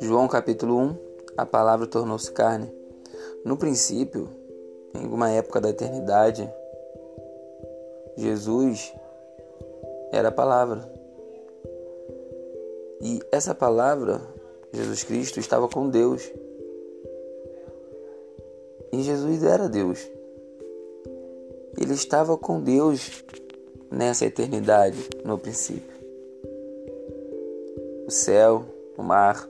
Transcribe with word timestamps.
João 0.00 0.26
capítulo 0.26 0.76
1 0.78 0.96
A 1.36 1.44
palavra 1.44 1.86
tornou-se 1.86 2.32
carne. 2.32 2.72
No 3.44 3.56
princípio, 3.56 4.28
em 4.94 5.06
uma 5.06 5.30
época 5.30 5.60
da 5.60 5.68
eternidade, 5.70 6.50
Jesus 8.16 8.94
era 10.12 10.28
a 10.28 10.32
palavra. 10.32 10.90
E 13.02 13.20
essa 13.30 13.54
palavra, 13.54 14.20
Jesus 14.72 15.04
Cristo, 15.04 15.38
estava 15.40 15.68
com 15.68 15.88
Deus. 15.88 16.32
E 18.92 19.02
Jesus 19.02 19.42
era 19.44 19.68
Deus. 19.68 20.10
Ele 21.78 21.94
estava 21.94 22.36
com 22.36 22.60
Deus 22.60 23.24
nessa 23.90 24.24
eternidade, 24.24 25.10
no 25.24 25.36
princípio. 25.36 25.98
O 28.06 28.10
céu, 28.10 28.64
o 28.96 29.02
mar, 29.02 29.48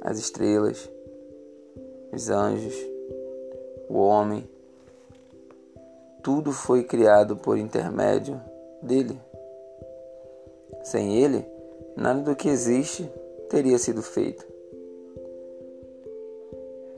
as 0.00 0.18
estrelas, 0.18 0.88
os 2.12 2.30
anjos, 2.30 2.74
o 3.88 3.98
homem, 3.98 4.48
tudo 6.22 6.52
foi 6.52 6.82
criado 6.82 7.36
por 7.36 7.58
intermédio 7.58 8.40
dele. 8.80 9.18
Sem 10.82 11.22
ele, 11.22 11.44
nada 11.96 12.20
do 12.22 12.36
que 12.36 12.48
existe 12.48 13.08
teria 13.50 13.78
sido 13.78 14.02
feito. 14.02 14.46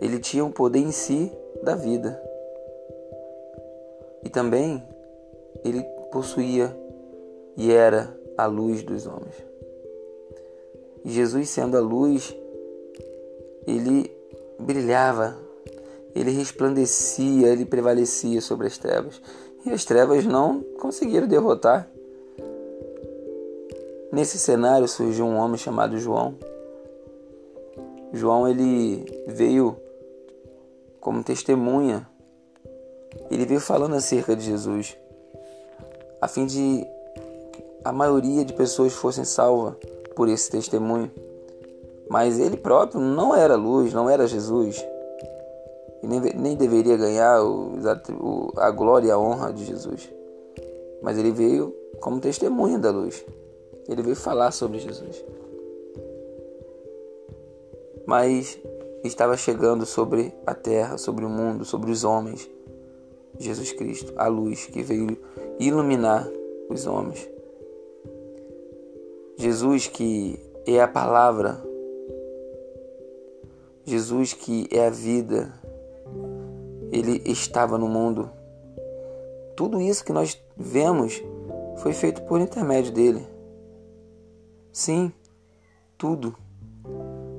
Ele 0.00 0.18
tinha 0.18 0.44
o 0.44 0.48
um 0.48 0.52
poder 0.52 0.80
em 0.80 0.92
si 0.92 1.32
da 1.62 1.74
vida. 1.74 2.20
E 4.22 4.28
também 4.28 4.82
ele 5.64 5.82
possuía 6.10 6.76
e 7.56 7.72
era 7.72 8.16
a 8.36 8.46
luz 8.46 8.82
dos 8.82 9.06
homens. 9.06 9.34
Jesus, 11.04 11.48
sendo 11.50 11.76
a 11.76 11.80
luz, 11.80 12.36
ele 13.66 14.10
brilhava, 14.58 15.38
ele 16.14 16.30
resplandecia, 16.30 17.48
ele 17.48 17.64
prevalecia 17.64 18.40
sobre 18.40 18.66
as 18.66 18.76
trevas. 18.76 19.20
E 19.64 19.70
as 19.70 19.84
trevas 19.84 20.24
não 20.24 20.60
conseguiram 20.80 21.26
derrotar. 21.26 21.88
Nesse 24.12 24.38
cenário 24.38 24.88
surgiu 24.88 25.26
um 25.26 25.36
homem 25.36 25.58
chamado 25.58 25.98
João. 25.98 26.36
João 28.12 28.48
ele 28.48 29.04
veio 29.26 29.76
como 31.00 31.22
testemunha. 31.22 32.08
Ele 33.30 33.44
veio 33.44 33.60
falando 33.60 33.94
acerca 33.94 34.34
de 34.34 34.44
Jesus, 34.44 34.96
a 36.26 36.28
fim 36.28 36.44
de 36.44 36.84
a 37.84 37.92
maioria 37.92 38.44
de 38.44 38.52
pessoas 38.52 38.92
fossem 38.92 39.24
salvas 39.24 39.74
por 40.16 40.28
esse 40.28 40.50
testemunho. 40.50 41.08
Mas 42.10 42.40
ele 42.40 42.56
próprio 42.56 43.00
não 43.00 43.32
era 43.32 43.54
luz, 43.54 43.92
não 43.92 44.10
era 44.10 44.26
Jesus. 44.26 44.84
E 46.02 46.06
nem, 46.08 46.20
nem 46.20 46.56
deveria 46.56 46.96
ganhar 46.96 47.40
o, 47.44 48.52
a 48.56 48.72
glória 48.72 49.06
e 49.06 49.10
a 49.12 49.16
honra 49.18 49.52
de 49.52 49.64
Jesus. 49.64 50.10
Mas 51.00 51.16
ele 51.16 51.30
veio 51.30 51.72
como 52.00 52.20
testemunha 52.20 52.76
da 52.76 52.90
luz. 52.90 53.24
Ele 53.88 54.02
veio 54.02 54.16
falar 54.16 54.50
sobre 54.50 54.80
Jesus. 54.80 55.24
Mas 58.04 58.58
estava 59.04 59.36
chegando 59.36 59.86
sobre 59.86 60.34
a 60.44 60.54
terra, 60.54 60.98
sobre 60.98 61.24
o 61.24 61.28
mundo, 61.28 61.64
sobre 61.64 61.92
os 61.92 62.02
homens. 62.02 62.50
Jesus 63.38 63.70
Cristo, 63.70 64.12
a 64.16 64.26
luz 64.26 64.66
que 64.66 64.82
veio 64.82 65.16
iluminar 65.58 66.28
os 66.68 66.86
homens. 66.86 67.28
Jesus 69.36 69.86
que 69.86 70.38
é 70.66 70.80
a 70.80 70.88
palavra 70.88 71.62
Jesus, 73.88 74.32
que 74.32 74.66
é 74.72 74.84
a 74.84 74.90
vida, 74.90 75.52
ele 76.90 77.22
estava 77.24 77.78
no 77.78 77.86
mundo. 77.86 78.28
Tudo 79.54 79.80
isso 79.80 80.04
que 80.04 80.12
nós 80.12 80.42
vemos 80.56 81.22
foi 81.76 81.92
feito 81.92 82.20
por 82.22 82.40
intermédio 82.40 82.92
dele. 82.92 83.24
Sim, 84.72 85.12
tudo. 85.96 86.36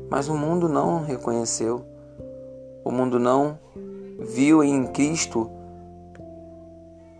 Mas 0.09 0.29
o 0.29 0.37
mundo 0.37 0.69
não 0.69 1.03
reconheceu. 1.03 1.83
O 2.81 2.91
mundo 2.91 3.19
não 3.19 3.59
viu 4.17 4.63
em 4.63 4.87
Cristo 4.87 5.51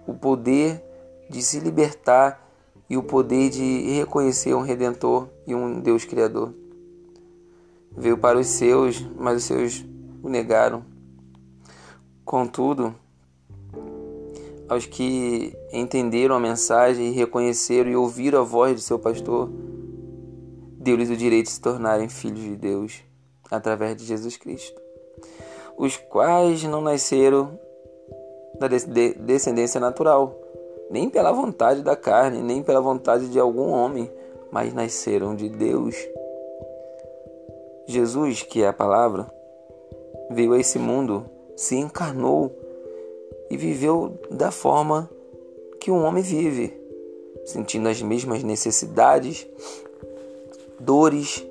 o 0.08 0.14
poder 0.14 0.82
de 1.30 1.42
se 1.42 1.60
libertar 1.60 2.46
e 2.90 2.98
o 2.98 3.04
poder 3.04 3.50
de 3.50 3.92
reconhecer 3.98 4.54
um 4.54 4.62
redentor 4.62 5.28
e 5.46 5.54
um 5.54 5.80
Deus 5.80 6.06
criador. 6.06 6.54
Veio 7.92 8.18
para 8.18 8.38
os 8.38 8.48
seus, 8.48 9.02
mas 9.18 9.38
os 9.38 9.44
seus 9.44 9.86
o 10.24 10.30
negaram. 10.30 10.86
Contudo, 12.24 12.94
aos 14.70 14.86
que 14.86 15.56
entenderam 15.72 16.36
a 16.36 16.40
mensagem 16.40 17.08
e 17.08 17.12
reconheceram 17.12 17.90
e 17.90 17.96
ouviram 17.96 18.42
a 18.42 18.44
voz 18.44 18.76
de 18.76 18.82
seu 18.82 19.00
pastor, 19.00 19.50
deu-lhes 20.78 21.10
o 21.10 21.18
direito 21.18 21.46
de 21.46 21.54
se 21.54 21.62
tornarem 21.62 22.10
filhos 22.10 22.42
de 22.42 22.56
Deus 22.56 23.04
através 23.50 23.96
de 23.96 24.06
Jesus 24.06 24.38
Cristo, 24.38 24.80
os 25.78 25.98
quais 25.98 26.64
não 26.64 26.82
nasceram 26.82 27.58
da 28.60 28.68
descendência 28.68 29.80
natural, 29.80 30.47
nem 30.90 31.10
pela 31.10 31.32
vontade 31.32 31.82
da 31.82 31.96
carne, 31.96 32.42
nem 32.42 32.64
pela 32.64 32.82
vontade 32.82 33.28
de 33.30 33.40
algum 33.40 33.70
homem, 33.72 34.10
mas 34.52 34.74
nasceram 34.74 35.36
de 35.36 35.50
Deus. 35.50 35.96
Jesus, 37.86 38.44
que 38.44 38.64
é 38.64 38.68
a 38.68 38.74
palavra, 38.74 39.32
veio 40.30 40.54
a 40.54 40.60
esse 40.60 40.78
mundo, 40.78 41.26
se 41.56 41.76
encarnou 41.76 42.52
e 43.50 43.58
viveu 43.58 44.14
da 44.30 44.52
forma 44.52 45.10
que 45.80 45.90
um 45.90 46.04
homem 46.04 46.22
vive, 46.22 46.74
sentindo 47.46 47.88
as 47.88 48.02
mesmas 48.02 48.44
necessidades, 48.44 49.48
dores. 50.80 51.46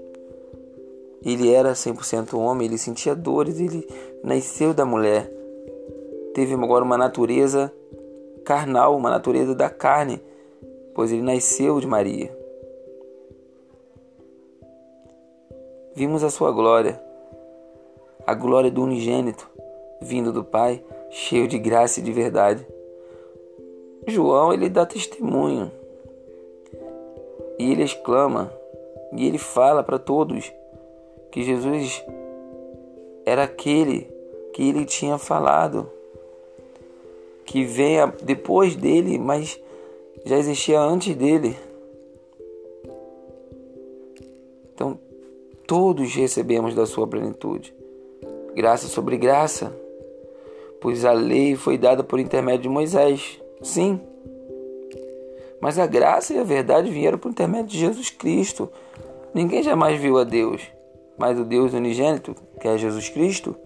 Ele 1.24 1.50
era 1.50 1.72
100% 1.72 2.38
homem, 2.38 2.68
ele 2.68 2.78
sentia 2.78 3.14
dores, 3.14 3.58
ele 3.58 3.88
nasceu 4.22 4.74
da 4.74 4.84
mulher. 4.84 5.32
Teve 6.34 6.52
agora 6.52 6.84
uma 6.84 6.98
natureza 6.98 7.72
carnal, 8.46 8.96
uma 8.96 9.10
natureza 9.10 9.54
da 9.54 9.68
carne, 9.68 10.22
pois 10.94 11.12
ele 11.12 11.22
nasceu 11.22 11.78
de 11.80 11.86
Maria. 11.86 12.36
vimos 15.96 16.22
a 16.22 16.28
sua 16.28 16.52
glória, 16.52 17.02
a 18.26 18.34
glória 18.34 18.70
do 18.70 18.82
unigênito, 18.82 19.48
vindo 19.98 20.30
do 20.30 20.44
Pai, 20.44 20.84
cheio 21.08 21.48
de 21.48 21.58
graça 21.58 22.00
e 22.00 22.02
de 22.02 22.12
verdade. 22.12 22.66
João, 24.06 24.52
ele 24.52 24.68
dá 24.68 24.84
testemunho. 24.84 25.72
E 27.58 27.72
ele 27.72 27.82
exclama, 27.82 28.52
e 29.10 29.26
ele 29.26 29.38
fala 29.38 29.82
para 29.82 29.98
todos 29.98 30.52
que 31.30 31.42
Jesus 31.42 32.04
era 33.24 33.44
aquele 33.44 34.06
que 34.52 34.68
ele 34.68 34.84
tinha 34.84 35.16
falado, 35.16 35.90
que 37.46 37.64
venha 37.64 38.12
depois 38.22 38.74
dele, 38.74 39.18
mas 39.18 39.58
já 40.24 40.36
existia 40.36 40.80
antes 40.80 41.14
dele. 41.14 41.56
Então, 44.74 44.98
todos 45.66 46.12
recebemos 46.14 46.74
da 46.74 46.84
sua 46.84 47.06
plenitude. 47.06 47.72
Graça 48.54 48.88
sobre 48.88 49.16
graça, 49.16 49.74
pois 50.80 51.04
a 51.04 51.12
lei 51.12 51.54
foi 51.54 51.78
dada 51.78 52.02
por 52.02 52.18
intermédio 52.18 52.62
de 52.62 52.68
Moisés. 52.68 53.40
Sim. 53.62 54.00
Mas 55.60 55.78
a 55.78 55.86
graça 55.86 56.34
e 56.34 56.38
a 56.38 56.44
verdade 56.44 56.90
vieram 56.90 57.18
por 57.18 57.30
intermédio 57.30 57.68
de 57.68 57.78
Jesus 57.78 58.10
Cristo. 58.10 58.68
Ninguém 59.32 59.62
jamais 59.62 60.00
viu 60.00 60.18
a 60.18 60.24
Deus, 60.24 60.62
mas 61.16 61.38
o 61.38 61.44
Deus 61.44 61.72
unigênito, 61.72 62.34
que 62.60 62.66
é 62.66 62.76
Jesus 62.76 63.08
Cristo, 63.08 63.56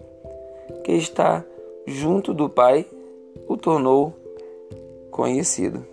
que 0.83 0.91
está 0.91 1.43
junto 1.85 2.33
do 2.33 2.49
Pai, 2.49 2.85
o 3.47 3.57
tornou 3.57 4.13
conhecido. 5.09 5.85